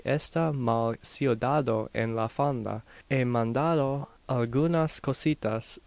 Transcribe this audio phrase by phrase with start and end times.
[0.03, 2.83] esta mal ciudado en la fonda.
[3.09, 5.79] He mandado algunas cositas.